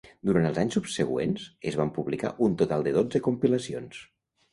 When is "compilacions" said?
3.29-4.01